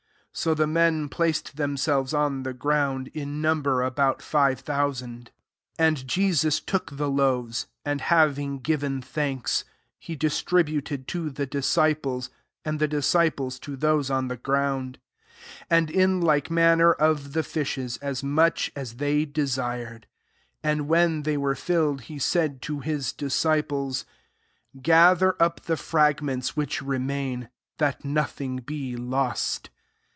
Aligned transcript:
[^o] 0.33 0.55
the 0.55 0.65
men 0.65 1.09
placed 1.09 1.57
themselves 1.57 2.13
on 2.13 2.43
the 2.43 2.53
ground, 2.53 3.09
in 3.13 3.41
number 3.41 3.83
about 3.83 4.21
five 4.21 4.61
thousand. 4.61 5.29
11 5.77 5.77
And 5.97 6.07
Jesus 6.07 6.61
took 6.61 6.95
the 6.95 7.09
loaves; 7.09 7.67
and, 7.83 7.99
having 7.99 8.59
given 8.59 9.01
thanks, 9.01 9.65
he 9.99 10.15
distributed 10.15 11.03
[io 11.13 11.27
the 11.29 11.45
discifilee, 11.45 12.29
and 12.63 12.79
the 12.79 12.87
diadfilcB'] 12.87 13.59
to 13.59 13.75
those 13.75 14.09
on 14.09 14.29
the 14.29 14.37
f^round: 14.37 14.95
and 15.69 15.91
in 15.91 16.21
like 16.21 16.49
manner 16.49 16.93
of 16.93 17.33
the 17.33 17.43
fishes, 17.43 17.97
as 17.97 18.23
much 18.23 18.71
as 18.73 18.93
they 18.95 19.25
de 19.25 19.45
sired. 19.45 20.07
12 20.61 20.71
And 20.71 20.87
when 20.87 21.23
they 21.23 21.35
were 21.35 21.55
£lled, 21.55 22.03
he 22.03 22.17
said 22.19 22.61
to 22.63 22.79
his 22.79 23.11
disciples, 23.11 24.05
'^Gather 24.73 25.35
up 25.41 25.63
the 25.65 25.77
fragments 25.77 26.55
which 26.55 26.81
remain, 26.81 27.49
that 27.79 28.05
nothing 28.05 28.59
be 28.59 28.95
lost." 28.95 29.69